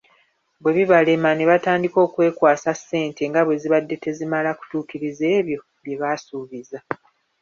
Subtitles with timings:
[0.61, 6.79] Bwe bibalema ne batandika okwekwasa ssente nga bwezibadde tezimala kutuukiriza ebyo byebaasuubiza.